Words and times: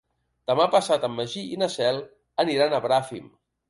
Demà 0.51 0.65
passat 0.75 1.05
en 1.09 1.13
Magí 1.19 1.45
i 1.53 1.61
na 1.67 1.71
Cel 1.77 2.03
aniran 2.47 2.77
a 2.77 2.85
Bràfim. 2.91 3.35